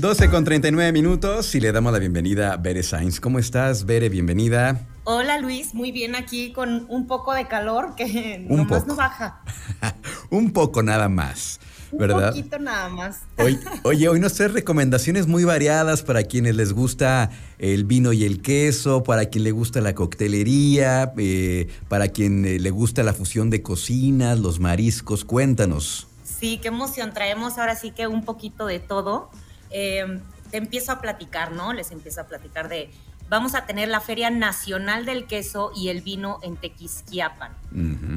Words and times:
12 0.00 0.30
con 0.30 0.44
39 0.44 0.92
minutos 0.92 1.54
y 1.54 1.60
le 1.60 1.72
damos 1.72 1.92
la 1.92 1.98
bienvenida 1.98 2.54
a 2.54 2.56
Bere 2.56 2.82
Sainz. 2.82 3.20
¿Cómo 3.20 3.38
estás, 3.38 3.84
Bere? 3.84 4.08
Bienvenida. 4.08 4.80
Hola 5.04 5.38
Luis, 5.38 5.74
muy 5.74 5.92
bien 5.92 6.14
aquí 6.14 6.54
con 6.54 6.86
un 6.88 7.06
poco 7.06 7.34
de 7.34 7.46
calor 7.46 7.94
que 7.96 8.46
Un 8.48 8.56
nomás 8.56 8.86
no 8.86 8.96
baja. 8.96 9.42
Un 10.30 10.54
poco 10.54 10.82
nada 10.82 11.10
más, 11.10 11.60
Un 11.92 11.98
¿verdad? 11.98 12.30
poquito 12.30 12.58
nada 12.58 12.88
más. 12.88 13.18
Hoy, 13.36 13.58
oye, 13.82 14.08
hoy 14.08 14.20
nos 14.20 14.32
trae 14.32 14.48
recomendaciones 14.48 15.26
muy 15.26 15.44
variadas 15.44 16.02
para 16.02 16.22
quienes 16.22 16.56
les 16.56 16.72
gusta 16.72 17.30
el 17.58 17.84
vino 17.84 18.14
y 18.14 18.24
el 18.24 18.40
queso, 18.40 19.02
para 19.02 19.26
quien 19.26 19.44
le 19.44 19.50
gusta 19.50 19.82
la 19.82 19.94
coctelería, 19.94 21.12
eh, 21.18 21.68
para 21.88 22.08
quien 22.08 22.46
eh, 22.46 22.58
le 22.58 22.70
gusta 22.70 23.02
la 23.02 23.12
fusión 23.12 23.50
de 23.50 23.60
cocinas, 23.60 24.38
los 24.38 24.60
mariscos. 24.60 25.26
Cuéntanos. 25.26 26.06
Sí, 26.24 26.58
qué 26.62 26.68
emoción. 26.68 27.12
Traemos 27.12 27.58
ahora 27.58 27.76
sí 27.76 27.90
que 27.90 28.06
un 28.06 28.24
poquito 28.24 28.64
de 28.64 28.80
todo. 28.80 29.30
Eh, 29.70 30.20
te 30.50 30.56
empiezo 30.56 30.92
a 30.92 31.00
platicar, 31.00 31.52
¿no? 31.52 31.72
Les 31.72 31.90
empiezo 31.90 32.20
a 32.20 32.24
platicar 32.24 32.68
de... 32.68 32.90
Vamos 33.28 33.54
a 33.54 33.64
tener 33.64 33.88
la 33.88 34.00
Feria 34.00 34.28
Nacional 34.28 35.06
del 35.06 35.26
Queso 35.26 35.70
y 35.76 35.88
el 35.88 36.00
Vino 36.00 36.40
en 36.42 36.56
Tequisquiapan. 36.56 37.52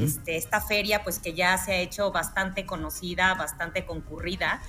Este, 0.02 0.38
esta 0.38 0.60
feria 0.60 1.04
pues 1.04 1.20
que 1.20 1.34
ya 1.36 1.56
se 1.60 1.74
ha 1.74 1.78
hecho 1.78 2.12
bastante 2.12 2.66
conocida, 2.66 3.36
bastante 3.36 3.86
concurrida 3.86 4.60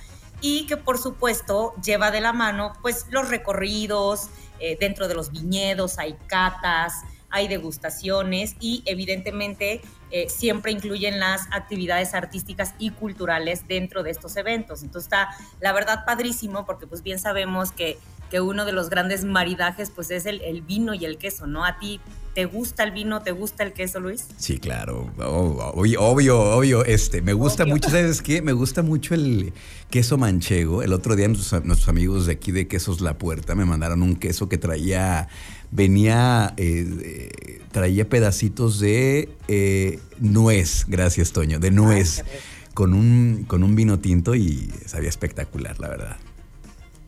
y 0.41 0.67
que 0.67 0.77
por 0.77 0.99
supuesto 0.99 1.73
lleva 1.83 2.11
de 2.11 2.21
la 2.21 2.31
mano 2.31 2.73
pues 2.83 3.07
los 3.09 3.29
recorridos, 3.29 4.29
eh, 4.59 4.77
dentro 4.79 5.07
de 5.07 5.15
los 5.15 5.31
viñedos 5.31 5.97
hay 5.97 6.15
catas, 6.27 7.01
hay 7.35 7.49
degustaciones 7.49 8.55
y 8.61 8.81
evidentemente 8.85 9.81
eh, 10.09 10.29
siempre 10.29 10.71
incluyen 10.71 11.19
las 11.19 11.47
actividades 11.51 12.13
artísticas 12.13 12.73
y 12.79 12.91
culturales 12.91 13.67
dentro 13.67 14.03
de 14.03 14.11
estos 14.11 14.37
eventos. 14.37 14.83
Entonces 14.83 15.07
está 15.07 15.35
la 15.59 15.73
verdad 15.73 16.05
padrísimo 16.05 16.65
porque 16.65 16.87
pues 16.87 17.03
bien 17.03 17.19
sabemos 17.19 17.73
que, 17.73 17.99
que 18.29 18.41
uno 18.41 18.65
de 18.65 18.71
los 18.71 18.89
grandes 18.89 19.23
maridajes 19.23 19.89
pues 19.89 20.11
es 20.11 20.25
el, 20.25 20.41
el 20.41 20.61
vino 20.61 20.93
y 20.93 21.05
el 21.05 21.17
queso, 21.17 21.47
¿no? 21.47 21.65
A 21.65 21.79
ti 21.79 21.99
te 22.33 22.45
gusta 22.45 22.83
el 22.83 22.91
vino, 22.91 23.21
te 23.21 23.31
gusta 23.31 23.63
el 23.63 23.71
queso, 23.71 24.01
Luis. 24.01 24.25
Sí, 24.37 24.57
claro. 24.57 25.09
Oh, 25.19 25.71
obvio, 25.75 26.01
obvio, 26.01 26.41
obvio. 26.41 26.83
Este, 26.83 27.21
me 27.21 27.31
gusta 27.31 27.63
Obvio. 27.63 27.75
mucho, 27.75 27.89
¿sabes 27.89 28.21
qué? 28.21 28.41
Me 28.41 28.51
gusta 28.51 28.81
mucho 28.81 29.13
el 29.13 29.53
queso 29.89 30.17
manchego. 30.17 30.83
El 30.83 30.91
otro 30.91 31.15
día 31.15 31.29
nuestros, 31.29 31.63
nuestros 31.63 31.87
amigos 31.87 32.25
de 32.25 32.33
aquí 32.33 32.51
de 32.51 32.67
Quesos 32.67 32.99
La 32.99 33.17
Puerta 33.17 33.55
me 33.55 33.63
mandaron 33.63 34.03
un 34.03 34.17
queso 34.17 34.49
que 34.49 34.57
traía, 34.57 35.29
venía, 35.71 36.53
eh, 36.57 36.85
eh, 37.03 37.61
traía 37.71 38.09
pedacitos 38.09 38.81
de 38.81 39.29
eh, 39.47 39.99
nuez. 40.19 40.85
Gracias, 40.89 41.31
Toño, 41.31 41.59
de 41.59 41.71
nuez. 41.71 42.19
Ay, 42.19 42.31
con 42.73 42.93
un, 42.93 43.45
con 43.47 43.63
un 43.63 43.73
vino 43.75 43.99
tinto 43.99 44.35
y 44.35 44.69
sabía 44.85 45.07
espectacular, 45.07 45.79
la 45.79 45.87
verdad. 45.87 46.17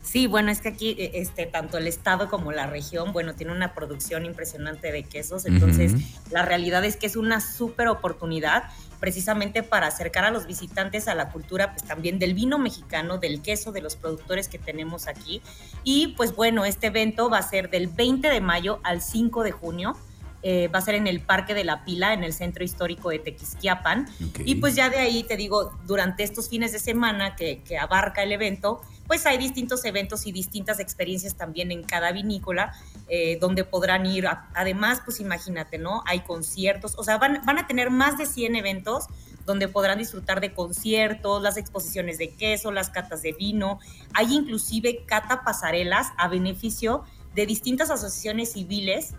Sí, 0.08 0.26
bueno, 0.26 0.50
es 0.50 0.62
que 0.62 0.70
aquí 0.70 0.96
eh, 0.98 1.10
este, 1.14 1.44
tanto 1.44 1.76
el 1.76 1.86
estado 1.86 2.30
como 2.30 2.50
la 2.50 2.66
región, 2.66 3.12
bueno, 3.12 3.34
tiene 3.34 3.52
una 3.52 3.74
producción 3.74 4.24
impresionante 4.24 4.90
de 4.90 5.02
quesos, 5.02 5.44
entonces 5.44 5.92
la 6.30 6.46
realidad 6.46 6.82
es 6.86 6.96
que 6.96 7.04
es 7.04 7.14
una 7.14 7.42
súper 7.42 7.88
oportunidad 7.88 8.70
precisamente 9.00 9.62
para 9.62 9.88
acercar 9.88 10.24
a 10.24 10.30
los 10.30 10.46
visitantes 10.46 11.08
a 11.08 11.14
la 11.14 11.28
cultura, 11.28 11.72
pues 11.74 11.84
también 11.84 12.18
del 12.18 12.32
vino 12.32 12.58
mexicano, 12.58 13.18
del 13.18 13.42
queso, 13.42 13.70
de 13.70 13.82
los 13.82 13.96
productores 13.96 14.48
que 14.48 14.58
tenemos 14.58 15.08
aquí. 15.08 15.42
Y 15.84 16.14
pues 16.16 16.34
bueno, 16.34 16.64
este 16.64 16.86
evento 16.86 17.28
va 17.28 17.36
a 17.36 17.42
ser 17.42 17.68
del 17.68 17.88
20 17.88 18.30
de 18.30 18.40
mayo 18.40 18.80
al 18.84 19.02
5 19.02 19.42
de 19.42 19.52
junio. 19.52 19.94
Eh, 20.42 20.68
va 20.68 20.78
a 20.78 20.82
ser 20.82 20.94
en 20.94 21.06
el 21.06 21.20
Parque 21.20 21.54
de 21.54 21.64
la 21.64 21.84
Pila, 21.84 22.12
en 22.12 22.22
el 22.24 22.32
Centro 22.32 22.62
Histórico 22.64 23.10
de 23.10 23.18
Tequisquiapan. 23.18 24.08
Y 24.44 24.56
pues 24.56 24.74
ya 24.76 24.88
de 24.88 24.98
ahí 24.98 25.24
te 25.24 25.36
digo, 25.36 25.72
durante 25.86 26.22
estos 26.22 26.48
fines 26.48 26.72
de 26.72 26.78
semana 26.78 27.34
que, 27.36 27.62
que 27.62 27.76
abarca 27.78 28.22
el 28.22 28.32
evento, 28.32 28.80
pues 29.06 29.24
hay 29.26 29.38
distintos 29.38 29.84
eventos 29.84 30.26
y 30.26 30.32
distintas 30.32 30.80
experiencias 30.80 31.34
también 31.34 31.72
en 31.72 31.82
cada 31.82 32.12
vinícola, 32.12 32.74
eh, 33.08 33.38
donde 33.40 33.64
podrán 33.64 34.04
ir. 34.06 34.26
A- 34.26 34.48
además, 34.54 35.00
pues 35.04 35.18
imagínate, 35.20 35.78
¿no? 35.78 36.02
Hay 36.06 36.20
conciertos, 36.20 36.94
o 36.98 37.04
sea, 37.04 37.16
van, 37.18 37.40
van 37.46 37.58
a 37.58 37.66
tener 37.66 37.90
más 37.90 38.18
de 38.18 38.26
100 38.26 38.54
eventos 38.56 39.06
donde 39.46 39.66
podrán 39.66 39.96
disfrutar 39.98 40.42
de 40.42 40.52
conciertos, 40.52 41.42
las 41.42 41.56
exposiciones 41.56 42.18
de 42.18 42.28
queso, 42.34 42.70
las 42.70 42.90
catas 42.90 43.22
de 43.22 43.32
vino. 43.32 43.78
Hay 44.12 44.34
inclusive 44.34 45.04
cata 45.06 45.42
pasarelas 45.42 46.08
a 46.18 46.28
beneficio 46.28 47.02
de 47.34 47.46
distintas 47.46 47.90
asociaciones 47.90 48.52
civiles 48.52 49.14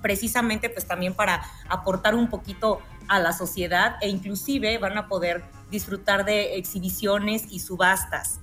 precisamente 0.00 0.70
pues 0.70 0.86
también 0.86 1.14
para 1.14 1.42
aportar 1.68 2.14
un 2.14 2.28
poquito 2.28 2.80
a 3.08 3.18
la 3.18 3.32
sociedad 3.32 3.96
e 4.00 4.08
inclusive 4.08 4.78
van 4.78 4.96
a 4.96 5.08
poder 5.08 5.44
disfrutar 5.70 6.24
de 6.24 6.56
exhibiciones 6.56 7.44
y 7.50 7.58
subastas. 7.60 8.40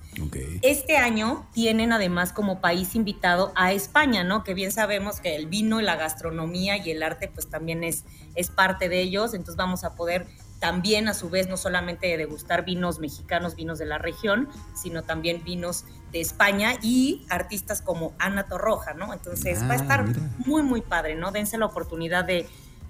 Este 0.62 0.96
año 0.96 1.48
tienen 1.52 1.92
además 1.92 2.32
como 2.32 2.60
país 2.60 2.94
invitado 2.94 3.52
a 3.54 3.72
España, 3.72 4.24
¿no? 4.24 4.44
Que 4.44 4.54
bien 4.54 4.72
sabemos 4.72 5.20
que 5.20 5.36
el 5.36 5.46
vino, 5.46 5.80
la 5.80 5.96
gastronomía 5.96 6.76
y 6.76 6.90
el 6.90 7.02
arte 7.02 7.30
pues 7.32 7.48
también 7.48 7.84
es, 7.84 8.04
es 8.34 8.50
parte 8.50 8.88
de 8.88 9.00
ellos, 9.00 9.34
entonces 9.34 9.56
vamos 9.56 9.84
a 9.84 9.94
poder 9.94 10.26
también 10.58 11.08
a 11.08 11.14
su 11.14 11.30
vez 11.30 11.48
no 11.48 11.56
solamente 11.56 12.16
degustar 12.16 12.64
vinos 12.64 12.98
mexicanos, 12.98 13.56
vinos 13.56 13.78
de 13.78 13.86
la 13.86 13.98
región, 13.98 14.48
sino 14.74 15.02
también 15.02 15.42
vinos 15.42 15.84
de 16.12 16.20
España 16.20 16.72
y 16.82 17.24
artistas 17.28 17.82
como 17.82 18.12
Ana 18.18 18.44
Torroja, 18.44 18.94
¿no? 18.94 19.12
Entonces 19.12 19.62
va 19.62 19.68
a 19.68 19.72
Ah, 19.72 19.76
estar 19.76 20.06
mira. 20.06 20.20
muy, 20.44 20.62
muy 20.62 20.80
padre, 20.80 21.14
¿no? 21.14 21.30
Dense 21.30 21.56
la 21.58 21.66
oportunidad 21.66 22.24
de, 22.24 22.46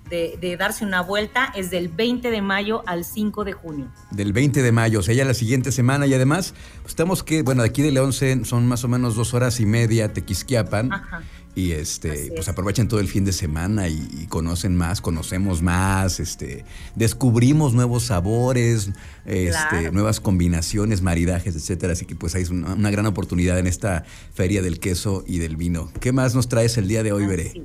de- 0.08 0.36
de 0.40 0.56
darse 0.56 0.84
una 0.84 1.02
vuelta, 1.02 1.52
es 1.54 1.70
del 1.70 1.88
20 1.88 2.30
de 2.30 2.42
mayo 2.42 2.82
al 2.86 3.04
5 3.04 3.44
de 3.44 3.52
junio. 3.52 3.92
Del 4.10 4.32
20 4.32 4.62
de 4.62 4.72
mayo, 4.72 4.98
o 5.00 5.02
sea, 5.02 5.14
ya 5.14 5.24
la 5.24 5.34
siguiente 5.34 5.70
semana 5.70 6.06
y 6.06 6.14
además, 6.14 6.54
pues 6.82 6.88
estamos 6.92 7.22
que, 7.22 7.42
bueno, 7.42 7.62
de 7.62 7.68
aquí 7.68 7.82
de 7.82 7.92
León 7.92 8.12
se- 8.12 8.44
son 8.44 8.66
más 8.66 8.82
o 8.84 8.88
menos 8.88 9.14
dos 9.14 9.34
horas 9.34 9.60
y 9.60 9.66
media, 9.66 10.12
Tequisquiapan. 10.12 10.92
Ajá. 10.92 11.22
Y 11.56 11.72
este, 11.72 12.28
pues 12.28 12.40
es. 12.42 12.48
aprovechen 12.48 12.86
todo 12.86 13.00
el 13.00 13.08
fin 13.08 13.24
de 13.24 13.32
semana 13.32 13.88
y, 13.88 14.08
y 14.20 14.26
conocen 14.26 14.76
más, 14.76 15.00
conocemos 15.00 15.62
más, 15.62 16.20
este, 16.20 16.64
descubrimos 16.94 17.74
nuevos 17.74 18.04
sabores, 18.04 18.90
este, 19.26 19.50
Claro. 19.50 19.92
nuevas 19.92 20.20
combinaciones, 20.20 21.02
maridajes, 21.02 21.56
etcétera. 21.56 21.94
Así 21.94 22.06
que 22.06 22.14
pues 22.14 22.34
hay 22.36 22.44
una, 22.44 22.74
una 22.74 22.90
gran 22.90 23.06
oportunidad 23.06 23.58
en 23.58 23.66
esta 23.66 24.04
feria 24.32 24.62
del 24.62 24.78
queso 24.78 25.24
y 25.26 25.38
del 25.38 25.56
vino. 25.56 25.90
¿Qué 26.00 26.12
más 26.12 26.34
nos 26.34 26.48
traes 26.48 26.78
el 26.78 26.86
día 26.86 27.02
de 27.02 27.12
hoy, 27.12 27.26
Veré? 27.26 27.62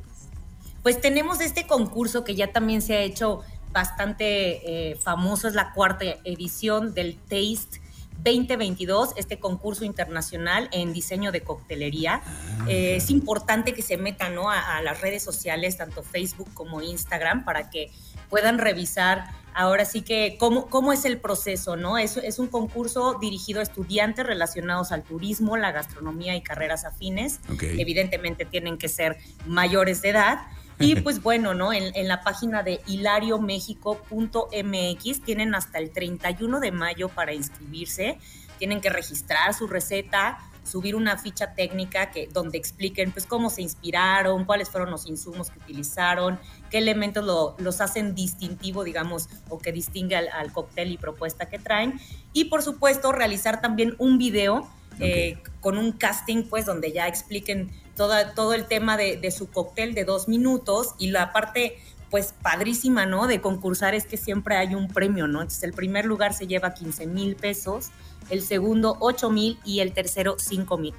Pues 0.81 0.99
tenemos 0.99 1.39
este 1.41 1.67
concurso 1.67 2.23
que 2.23 2.35
ya 2.35 2.51
también 2.51 2.81
se 2.81 2.95
ha 2.95 3.01
hecho 3.01 3.41
bastante 3.71 4.91
eh, 4.91 4.95
famoso, 4.95 5.47
es 5.47 5.53
la 5.53 5.73
cuarta 5.73 6.05
edición 6.23 6.93
del 6.93 7.15
Taste 7.17 7.81
2022, 8.23 9.13
este 9.17 9.39
concurso 9.39 9.85
internacional 9.85 10.69
en 10.71 10.93
diseño 10.93 11.31
de 11.31 11.41
coctelería. 11.41 12.21
Eh, 12.67 12.95
es 12.97 13.09
importante 13.09 13.73
que 13.73 13.81
se 13.81 13.97
metan 13.97 14.35
¿no? 14.35 14.49
a, 14.49 14.77
a 14.77 14.81
las 14.81 15.01
redes 15.01 15.23
sociales, 15.23 15.77
tanto 15.77 16.03
Facebook 16.03 16.49
como 16.53 16.81
Instagram, 16.81 17.45
para 17.45 17.69
que 17.69 17.91
puedan 18.29 18.57
revisar 18.57 19.25
ahora 19.55 19.85
sí 19.85 20.01
que 20.01 20.35
cómo, 20.37 20.67
cómo 20.67 20.91
es 20.91 21.05
el 21.05 21.17
proceso, 21.17 21.77
¿no? 21.77 21.97
Es, 21.97 22.17
es 22.17 22.39
un 22.39 22.47
concurso 22.47 23.17
dirigido 23.19 23.61
a 23.61 23.63
estudiantes 23.63 24.25
relacionados 24.25 24.91
al 24.91 25.03
turismo, 25.03 25.55
la 25.57 25.71
gastronomía 25.71 26.35
y 26.35 26.41
carreras 26.41 26.83
afines. 26.83 27.39
Ok. 27.51 27.63
Evidentemente 27.63 28.45
tienen 28.45 28.77
que 28.77 28.89
ser 28.89 29.17
mayores 29.47 30.01
de 30.01 30.09
edad. 30.09 30.39
Y 30.79 30.95
pues 31.01 31.21
bueno, 31.21 31.53
¿no? 31.53 31.73
En, 31.73 32.07
la 32.07 32.21
página 32.21 32.63
de 32.63 32.81
hilariomexico.mx 32.85 35.21
tienen 35.23 35.55
hasta 35.55 35.79
el 35.79 35.91
31 35.91 36.59
de 36.59 36.71
mayo 36.71 37.09
para 37.09 37.33
inscribirse. 37.33 38.17
Tienen 38.57 38.81
que 38.81 38.89
registrar 38.89 39.53
su 39.53 39.67
receta, 39.67 40.37
subir 40.63 40.95
una 40.95 41.17
ficha 41.17 41.53
técnica 41.53 42.11
que, 42.11 42.27
donde 42.27 42.57
expliquen 42.57 43.11
pues 43.11 43.25
cómo 43.25 43.49
se 43.49 43.61
inspiraron, 43.61 44.45
cuáles 44.45 44.69
fueron 44.69 44.91
los 44.91 45.05
insumos 45.07 45.51
que 45.51 45.59
utilizaron, 45.59 46.39
qué 46.69 46.77
elementos 46.79 47.23
lo- 47.25 47.55
los 47.59 47.81
hacen 47.81 48.15
distintivo, 48.15 48.83
digamos, 48.83 49.27
o 49.49 49.59
que 49.59 49.71
distingue 49.71 50.15
al, 50.15 50.29
al 50.29 50.51
cóctel 50.51 50.91
y 50.91 50.97
propuesta 50.97 51.47
que 51.47 51.59
traen. 51.59 51.99
Y 52.33 52.45
por 52.45 52.63
supuesto, 52.63 53.11
realizar 53.11 53.61
también 53.61 53.95
un 53.99 54.17
video 54.17 54.67
eh, 54.99 55.37
con 55.61 55.77
un 55.77 55.91
casting, 55.91 56.43
pues, 56.43 56.65
donde 56.65 56.91
ya 56.91 57.07
expliquen 57.07 57.71
toda, 57.95 58.33
todo 58.33 58.53
el 58.53 58.65
tema 58.65 58.97
de, 58.97 59.17
de 59.17 59.31
su 59.31 59.49
cóctel 59.49 59.93
de 59.93 60.05
dos 60.05 60.27
minutos 60.27 60.95
y 60.97 61.07
la 61.07 61.31
parte, 61.31 61.77
pues, 62.09 62.33
padrísima, 62.41 63.05
¿no? 63.05 63.27
De 63.27 63.41
concursar 63.41 63.95
es 63.95 64.05
que 64.05 64.17
siempre 64.17 64.57
hay 64.57 64.75
un 64.75 64.87
premio, 64.87 65.27
¿no? 65.27 65.41
Entonces, 65.41 65.63
el 65.63 65.73
primer 65.73 66.05
lugar 66.05 66.33
se 66.33 66.47
lleva 66.47 66.73
15 66.73 67.07
mil 67.07 67.35
pesos, 67.35 67.91
el 68.29 68.41
segundo 68.41 68.97
8 68.99 69.29
mil 69.29 69.59
y 69.65 69.79
el 69.79 69.93
tercero 69.93 70.35
5 70.39 70.77
mil. 70.77 70.93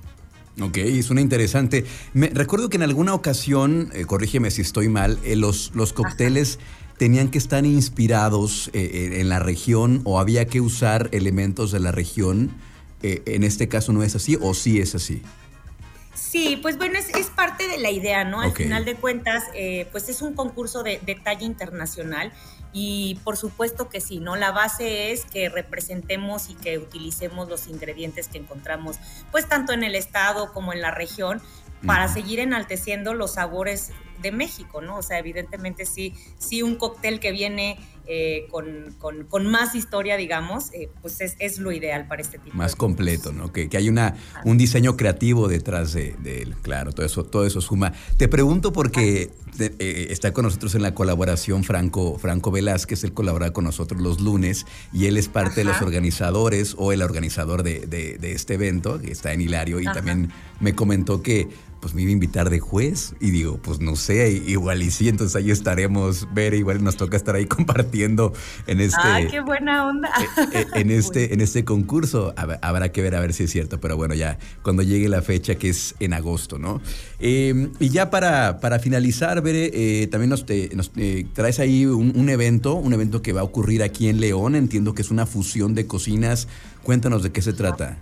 Ok, 0.61 0.79
suena 1.03 1.21
interesante. 1.21 1.85
Me, 2.15 2.29
recuerdo 2.29 2.71
que 2.71 2.79
en 2.79 2.82
alguna 2.82 3.12
ocasión, 3.12 3.91
eh, 3.93 4.06
corrígeme 4.06 4.50
si 4.50 4.62
estoy 4.62 4.88
mal, 4.88 5.19
eh, 5.23 5.37
los, 5.37 5.73
los 5.75 5.93
cócteles 5.93 6.59
tenían 6.97 7.29
que 7.29 7.37
estar 7.37 7.67
inspirados 7.67 8.71
eh, 8.73 9.19
en 9.21 9.29
la 9.29 9.38
región 9.38 10.00
o 10.05 10.19
había 10.19 10.47
que 10.47 10.62
usar 10.62 11.11
elementos 11.12 11.73
de 11.73 11.81
la 11.81 11.93
región. 11.93 12.53
Eh, 13.03 13.23
en 13.27 13.45
este 13.45 13.69
caso 13.69 13.93
no 13.93 14.03
es 14.03 14.15
así 14.15 14.39
o 14.41 14.55
sí 14.55 14.81
es 14.81 14.95
así. 14.95 15.23
Sí, 16.15 16.59
pues 16.61 16.79
bueno, 16.79 16.99
es, 16.99 17.11
es, 17.11 17.27
parte 17.27 17.69
de 17.69 17.79
la 17.79 17.91
idea, 17.91 18.25
¿no? 18.25 18.41
Al 18.41 18.53
final 18.53 18.85
de 18.85 18.95
cuentas, 18.95 19.45
eh, 19.55 19.87
pues 19.93 20.09
es 20.09 20.23
un 20.23 20.35
concurso 20.35 20.83
de, 20.83 20.99
de, 21.05 21.15
talla 21.15 21.45
internacional 21.45 22.33
y 22.73 23.21
por 23.23 23.37
supuesto 23.37 23.89
que 23.89 24.01
sí, 24.01 24.19
¿no? 24.19 24.35
La 24.35 24.51
base 24.51 25.13
es 25.13 25.25
que 25.25 25.49
representemos 25.49 26.49
y 26.51 26.55
que 26.55 26.79
utilicemos 26.79 27.49
los 27.49 27.69
ingredientes 27.69 28.29
que 28.29 28.39
encontramos, 28.39 28.97
pues 29.31 29.47
tanto 29.47 29.73
en 29.73 29.85
el 29.85 29.95
estado 29.95 30.53
como 30.53 30.73
en 30.73 30.81
la 30.81 30.91
región, 30.91 31.43
para 31.85 32.09
seguir 32.09 32.41
enalteciendo 32.41 33.15
los 33.15 33.35
sabores 33.35 33.91
de 34.23 34.33
México, 34.33 34.81
¿no? 34.81 34.99
O 34.99 35.03
sea, 35.03 35.19
evidentemente 35.19 35.87
sí, 35.87 36.15
sí 36.39 36.63
un 36.63 36.77
cóctel 36.77 37.21
que 37.21 37.33
viene 37.33 37.79
eh, 38.09 38.47
con, 38.53 39.25
con, 39.29 39.47
más 39.49 39.75
historia, 39.75 40.17
digamos, 40.17 40.73
eh, 40.73 40.89
pues 41.03 41.21
es, 41.21 41.59
lo 41.59 41.73
ideal 41.73 42.07
para 42.07 42.23
este 42.23 42.39
tipo. 42.39 42.57
Más 42.57 42.77
completo, 42.77 43.33
¿no? 43.33 43.53
Que, 43.53 43.69
que, 43.69 43.77
hay 43.77 43.89
una, 43.89 44.15
un 44.45 44.57
diseño 44.57 44.97
creativo 44.97 45.49
detrás 45.49 45.93
de, 45.93 46.15
él, 46.25 46.55
claro, 46.63 46.93
todo 46.93 47.05
eso, 47.05 47.25
todo 47.25 47.45
eso 47.45 47.61
suma. 47.61 47.93
Te 48.17 48.29
pregunto 48.29 48.73
porque 48.73 49.33
eh, 49.59 50.07
está 50.11 50.33
con 50.33 50.45
nosotros 50.45 50.77
en 50.77 50.83
la 50.83 50.95
colaboración 50.95 51.65
Franco, 51.65 52.17
Franco 52.17 52.53
Velázquez, 52.53 53.03
él 53.03 53.12
colabora 53.12 53.53
con 53.53 53.65
nosotros 53.65 54.01
los 54.01 54.21
lunes 54.21 54.67
y 54.93 55.07
él 55.07 55.17
es 55.17 55.27
parte 55.27 55.62
de 55.62 55.65
los 55.65 55.83
organizadores 55.83 56.77
o 56.79 56.93
el 56.93 57.03
organizador 57.03 57.65
de, 57.65 57.89
de, 57.89 58.33
este 58.33 58.55
evento, 58.55 59.01
que 59.01 59.11
está 59.11 59.33
en 59.33 59.41
Hilario, 59.41 59.81
y 59.81 59.85
también 59.85 60.31
me 60.61 60.77
comentó 60.77 61.23
que 61.23 61.49
pues 61.81 61.94
me 61.94 62.02
iba 62.02 62.11
a 62.11 62.12
invitar 62.12 62.50
de 62.50 62.58
juez 62.58 63.14
y 63.20 63.31
digo, 63.31 63.58
pues 63.58 63.81
no 63.81 63.96
sé, 63.96 64.31
igual 64.46 64.82
y 64.82 64.90
sí, 64.90 65.08
entonces 65.08 65.37
ahí 65.37 65.50
estaremos, 65.50 66.28
ver, 66.34 66.55
igual 66.55 66.82
nos 66.82 66.96
toca 66.96 67.17
estar 67.17 67.34
ahí 67.34 67.46
compartiendo 67.46 68.32
en 68.67 68.81
este... 68.81 69.00
¡Ay, 69.02 69.28
qué 69.28 69.40
buena 69.40 69.87
onda! 69.87 70.11
Eh, 70.19 70.46
eh, 70.52 70.67
en, 70.75 70.90
este, 70.90 71.34
en 71.34 71.40
este 71.40 71.64
concurso 71.64 72.34
habrá 72.37 72.90
que 72.90 73.02
ver 73.02 73.14
a 73.14 73.20
ver 73.20 73.32
si 73.32 73.44
es 73.44 73.50
cierto, 73.50 73.81
pero 73.81 73.96
bueno, 73.96 74.14
ya 74.14 74.38
cuando 74.62 74.82
llegue 74.82 75.08
la 75.08 75.23
fecha 75.23 75.56
que 75.56 75.69
es 75.69 75.94
en 76.00 76.12
agosto, 76.12 76.58
¿no? 76.58 76.81
Em, 77.19 77.73
y 77.78 77.88
ya 77.90 78.11
para, 78.11 78.61
para 78.61 78.78
finalizar, 78.78 79.43
Bere, 79.43 79.70
eh, 79.73 80.06
también 80.08 80.31
nos, 80.31 80.44
traes 81.32 81.61
ahí 81.61 81.87
un, 81.87 82.28
evento, 82.28 82.75
un 82.75 82.93
evento 82.93 83.23
que 83.23 83.32
va 83.32 83.40
a 83.43 83.44
ocurrir 83.44 83.82
aquí 83.82 84.08
en 84.08 84.20
León, 84.20 84.56
entiendo 84.56 84.94
que 84.94 85.02
es 85.02 85.11
una 85.11 85.26
fusión 85.26 85.75
de 85.75 85.87
cocinas, 85.87 86.49
cuéntanos 86.82 87.23
de 87.23 87.32
qué 87.32 87.43
se 87.43 87.52
trata. 87.52 87.99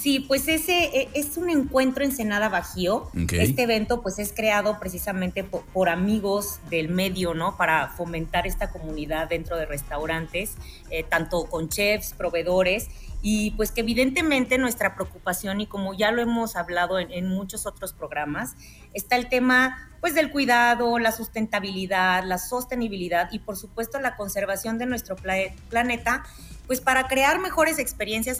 Sí, 0.00 0.20
pues 0.20 0.46
ese 0.48 0.84
e, 0.84 1.08
es 1.14 1.36
un 1.36 1.50
encuentro 1.50 2.04
en 2.04 2.12
Senada 2.12 2.48
Bajío. 2.48 3.10
Este 3.32 3.62
evento 3.62 4.02
pues 4.02 4.18
es 4.18 4.32
creado 4.32 4.78
precisamente 4.78 5.42
por, 5.44 5.88
amigos 5.88 6.60
del 6.70 6.88
medio, 6.88 7.34
¿no? 7.34 7.56
Para 7.56 7.88
fomentar 7.88 8.46
esta 8.46 8.70
comunidad 8.70 9.28
dentro 9.28 9.56
de 9.56 9.66
restaurantes, 9.66 10.54
eh, 10.90 11.02
tanto 11.02 11.44
con 11.46 11.68
chefs, 11.68 12.12
proveedores 12.12 12.88
y 13.28 13.50
pues 13.56 13.72
que 13.72 13.80
evidentemente 13.80 14.56
nuestra 14.56 14.94
preocupación 14.94 15.60
y 15.60 15.66
como 15.66 15.94
ya 15.94 16.12
lo 16.12 16.22
hemos 16.22 16.54
hablado 16.54 17.00
en, 17.00 17.26
muchos 17.26 17.66
otros 17.66 17.92
programas, 17.92 18.54
está 18.94 19.16
el 19.16 19.28
tema 19.28 19.90
pues 20.00 20.14
del 20.14 20.30
cuidado, 20.30 21.00
la 21.00 21.10
sustentabilidad, 21.10 22.22
la 22.22 22.38
sostenibilidad 22.38 23.28
y 23.32 23.40
por 23.40 23.56
supuesto 23.56 23.98
la 23.98 24.14
conservación 24.14 24.78
de 24.78 24.86
nuestro 24.86 25.16
planeta 25.16 26.22
pues 26.68 26.80
para 26.80 27.08
crear 27.08 27.40
mejores 27.40 27.80
experiencias 27.80 28.38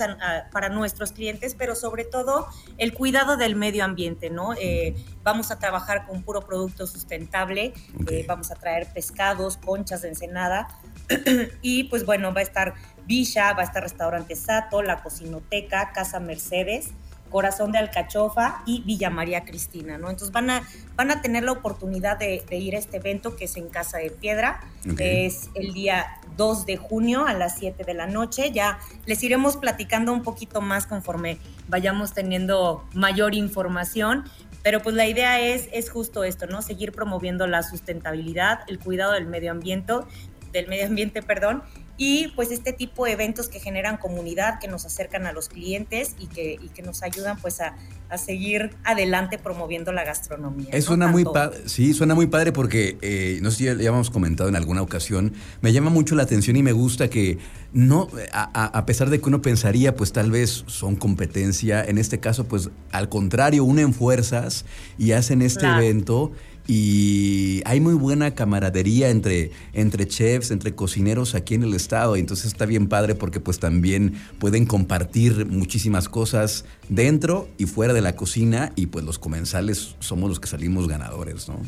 para 0.53 0.69
nuestros 0.69 1.11
clientes, 1.11 1.56
pero 1.59 1.75
sobre 1.75 2.05
todo 2.05 2.47
el 2.79 2.93
cuidado 2.94 3.37
del 3.37 3.56
medio 3.56 3.85
ambiente, 3.85 4.31
¿no? 4.31 4.53
Eh, 4.55 4.97
vamos 5.23 5.50
a 5.50 5.59
trabajar 5.59 6.06
con 6.06 6.23
puro 6.23 6.43
producto 6.43 6.87
sustentable, 6.87 7.73
eh, 8.09 8.25
vamos 8.27 8.50
a 8.50 8.55
traer 8.55 8.87
pescados, 8.93 9.56
conchas 9.56 10.03
de 10.03 10.09
ensenada 10.09 10.69
y 11.62 11.85
pues 11.85 12.05
bueno, 12.05 12.32
va 12.32 12.41
a 12.41 12.44
estar 12.44 12.75
Villa, 13.06 13.53
va 13.53 13.62
a 13.62 13.64
estar 13.64 13.82
Restaurante 13.82 14.35
Sato, 14.37 14.82
La 14.82 15.03
Cocinoteca, 15.03 15.93
Casa 15.93 16.20
Mercedes, 16.20 16.93
Corazón 17.31 17.73
de 17.73 17.79
Alcachofa 17.79 18.62
y 18.67 18.82
Villa 18.82 19.11
María 19.11 19.44
Cristina, 19.44 19.99
¿no? 19.99 20.11
Entonces 20.11 20.32
van 20.32 20.50
a, 20.50 20.62
van 20.94 21.11
a 21.11 21.20
tener 21.23 21.44
la 21.44 21.53
oportunidad 21.53 22.19
de, 22.19 22.43
ir 22.50 22.76
a 22.76 22.79
este 22.79 22.99
evento 22.99 23.37
que 23.37 23.44
es 23.44 23.56
en 23.56 23.69
Casa 23.69 23.99
de 23.99 24.11
Piedra, 24.11 24.61
es 24.99 25.50
el 25.55 25.73
día 25.73 26.06
2 26.37 26.67
de 26.67 26.76
junio 26.76 27.26
a 27.26 27.35
las 27.35 27.58
7 27.58 27.85
de 27.85 27.94
la 27.94 28.06
noche. 28.06 28.53
Ya 28.53 28.79
les 29.06 29.23
iremos 29.23 29.56
platicando 29.56 30.12
un 30.12 30.23
poquito 30.23 30.61
más 30.61 30.87
conforme 30.87 31.38
vayamos 31.69 32.14
teniendo 32.14 32.85
mayor 32.94 33.35
información, 33.35 34.25
pero 34.62 34.82
pues 34.82 34.94
la 34.94 35.06
idea 35.06 35.41
es, 35.41 35.69
es 35.73 35.91
justo 35.91 36.25
esto, 36.25 36.47
¿no? 36.47 36.62
Seguir 36.62 36.93
promoviendo 36.93 37.47
la 37.47 37.62
sustentabilidad, 37.62 38.61
el 38.69 38.79
cuidado 38.79 39.12
del 39.12 39.26
medio 39.26 39.50
ambiente, 39.50 39.93
del 40.53 40.69
medio 40.69 40.87
ambiente, 40.87 41.23
perdón, 41.23 41.62
y 41.98 42.28
pues 42.37 42.50
este 42.50 42.72
tipo 42.72 43.06
de 43.06 43.12
eventos 43.12 43.48
que 43.48 43.58
generan 43.58 43.96
comunidad, 43.96 44.58
que 44.60 44.69
nos 44.69 44.84
acercan 44.84 45.26
a 45.26 45.32
los 45.32 45.48
clientes 45.48 46.14
y 46.19 46.26
que, 46.26 46.58
y 46.60 46.69
que 46.69 46.82
nos 46.82 47.02
ayudan 47.02 47.38
pues 47.38 47.60
a, 47.60 47.75
a, 48.10 48.19
seguir 48.19 48.70
adelante 48.84 49.38
promoviendo 49.38 49.93
la 49.93 50.04
gastronomía. 50.04 50.69
Es 50.72 50.84
suena 50.84 51.06
muy 51.06 51.25
padre, 51.25 51.69
sí, 51.69 51.94
suena 51.94 52.14
muy 52.14 52.26
padre 52.26 52.52
porque, 52.52 52.98
eh, 53.00 53.38
no 53.43 53.50
sé 53.50 53.56
si 53.56 53.64
ya, 53.64 53.75
ya 53.75 53.88
hemos 53.88 54.10
comentado 54.10 54.48
en 54.48 54.56
alguna 54.56 54.82
ocasión, 54.82 55.32
me 55.62 55.72
llama 55.72 55.90
mucho 55.90 56.14
la 56.14 56.25
atención 56.25 56.56
y 56.56 56.62
me 56.62 56.72
gusta 56.72 57.08
que 57.08 57.38
no, 57.72 58.08
a, 58.32 58.64
a, 58.66 58.87
pesar 58.87 59.10
de 59.10 59.20
que 59.20 59.28
uno 59.28 59.43
pensaría 59.43 59.96
pues 59.96 60.12
tal 60.12 60.31
vez 60.31 60.64
son 60.66 60.96
competencia, 60.96 61.84
en 61.84 61.98
este 61.98 62.20
caso 62.20 62.44
pues 62.44 62.70
al 62.93 63.08
contrario, 63.08 63.64
unen 63.64 63.94
fuerzas 63.94 64.64
y 64.98 65.12
hacen 65.12 65.43
este 65.43 65.66
evento 65.66 66.32
y 66.67 67.63
hay 67.65 67.81
muy 67.81 67.95
buena 67.95 68.35
camaradería 68.35 69.11
entre, 69.11 69.53
entre 69.73 70.07
chefs, 70.07 70.51
entre 70.51 70.75
cocineros 70.75 71.35
aquí 71.35 71.55
en 71.55 71.63
el 71.63 71.75
estado. 71.75 72.17
Entonces 72.17 72.47
está 72.47 72.67
bien 72.67 72.89
padre 72.89 73.15
porque 73.15 73.41
pues 73.41 73.61
también 73.61 74.15
pueden 74.39 74.67
compartir 74.67 75.47
muchísimas 75.47 76.09
cosas 76.09 76.65
dentro 76.89 77.49
y 77.57 77.67
fuera 77.67 77.93
de 77.93 78.01
la 78.01 78.17
cocina 78.17 78.73
y 78.75 78.87
pues 78.87 79.05
los 79.05 79.19
comensales 79.19 79.95
somos 80.01 80.29
los 80.29 80.41
que 80.41 80.49
salimos 80.49 80.89
ganadores, 80.89 81.49
¿no? 81.49 81.61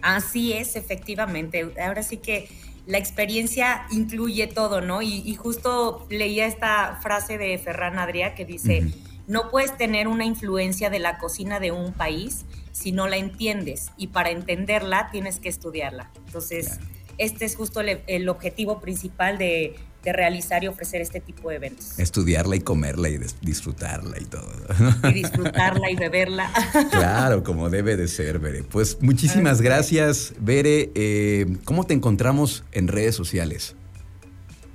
Así 0.00 0.52
es, 0.52 0.76
efectivamente. 0.76 1.72
Ahora 1.84 2.02
sí 2.02 2.18
que 2.18 2.48
la 2.86 2.98
experiencia 2.98 3.86
incluye 3.90 4.46
todo, 4.46 4.80
¿no? 4.80 5.02
Y, 5.02 5.34
justo 5.34 6.06
leía 6.08 6.46
esta 6.46 7.00
frase 7.02 7.36
de 7.36 7.58
Ferran 7.58 7.98
Adrià 7.98 8.34
que 8.34 8.44
dice, 8.44 8.86
no 9.26 9.50
puedes 9.50 9.76
tener 9.76 10.06
una 10.06 10.24
influencia 10.24 10.88
de 10.88 11.00
la 11.00 11.18
cocina 11.18 11.58
de 11.58 11.72
un 11.72 11.92
país 11.92 12.44
si 12.76 12.92
no 12.92 13.08
la 13.08 13.16
entiendes 13.16 13.90
y 13.96 14.08
para 14.08 14.30
entenderla 14.30 15.08
tienes 15.10 15.40
que 15.40 15.48
estudiarla. 15.48 16.10
Entonces, 16.26 16.78
este 17.16 17.46
es 17.46 17.56
justo 17.56 17.80
el, 17.80 18.28
objetivo 18.28 18.80
principal 18.80 19.38
de, 19.38 19.76
realizar 20.04 20.62
y 20.62 20.68
ofrecer 20.68 21.00
este 21.00 21.18
tipo 21.20 21.50
de 21.50 21.56
eventos. 21.56 21.98
Estudiarla 21.98 22.54
y 22.54 22.60
comerla 22.60 23.08
y 23.08 23.18
disfrutarla 23.40 24.20
y 24.20 24.24
todo. 24.24 24.48
Y 25.02 25.14
disfrutarla 25.14 25.90
y 25.90 25.96
beberla. 25.96 26.48
Claro, 26.90 27.42
como 27.42 27.70
debe 27.70 27.96
de 27.96 28.06
ser, 28.06 28.38
Bere. 28.38 28.62
Pues 28.62 28.98
muchísimas 29.00 29.60
gracias, 29.60 30.34
Bere. 30.38 30.92
Eh, 30.94 31.56
¿Cómo 31.64 31.82
te 31.82 31.94
encontramos 31.94 32.62
en 32.70 32.86
redes 32.86 33.16
sociales? 33.16 33.74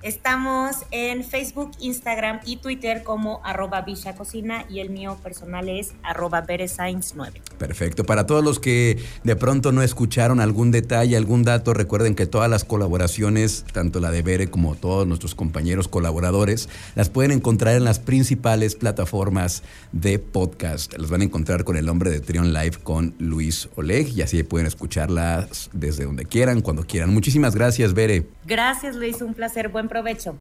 Estamos 0.03 0.77
en 0.89 1.23
Facebook, 1.23 1.71
Instagram 1.79 2.39
y 2.43 2.57
Twitter 2.57 3.03
como 3.03 3.39
arroba 3.43 3.81
Villa 3.81 4.15
Cocina 4.15 4.65
y 4.67 4.79
el 4.79 4.89
mío 4.89 5.17
personal 5.21 5.69
es 5.69 5.93
arroba 6.01 6.43
9. 6.47 7.41
Perfecto. 7.59 8.03
Para 8.03 8.25
todos 8.25 8.43
los 8.43 8.59
que 8.59 8.97
de 9.23 9.35
pronto 9.35 9.71
no 9.71 9.83
escucharon 9.83 10.39
algún 10.39 10.71
detalle, 10.71 11.15
algún 11.15 11.43
dato, 11.43 11.75
recuerden 11.75 12.15
que 12.15 12.25
todas 12.25 12.49
las 12.49 12.63
colaboraciones, 12.63 13.63
tanto 13.73 13.99
la 13.99 14.09
de 14.09 14.23
Bere 14.23 14.49
como 14.49 14.73
todos 14.73 15.05
nuestros 15.05 15.35
compañeros 15.35 15.87
colaboradores, 15.87 16.67
las 16.95 17.09
pueden 17.09 17.31
encontrar 17.31 17.75
en 17.75 17.83
las 17.83 17.99
principales 17.99 18.75
plataformas 18.75 19.61
de 19.91 20.17
podcast. 20.17 20.97
Las 20.97 21.11
van 21.11 21.21
a 21.21 21.25
encontrar 21.25 21.63
con 21.63 21.77
el 21.77 21.85
nombre 21.85 22.09
de 22.09 22.21
Trion 22.21 22.53
Live 22.53 22.77
con 22.83 23.13
Luis 23.19 23.69
Oleg 23.75 24.09
y 24.09 24.23
así 24.23 24.41
pueden 24.41 24.65
escucharlas 24.65 25.69
desde 25.73 26.05
donde 26.05 26.25
quieran, 26.25 26.61
cuando 26.61 26.87
quieran. 26.87 27.13
Muchísimas 27.13 27.53
gracias, 27.53 27.93
Bere. 27.93 28.25
Gracias, 28.45 28.95
Luis. 28.95 29.21
Un 29.21 29.35
placer. 29.35 29.69
Buen 29.69 29.90
provecho. 29.91 30.29